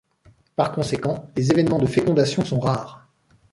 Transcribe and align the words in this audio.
Par 0.55 0.71
conséquent, 0.71 1.29
les 1.35 1.51
événements 1.51 1.77
de 1.77 1.85
fécondation 1.85 2.43
sont 2.43 2.59
rares. 2.59 3.07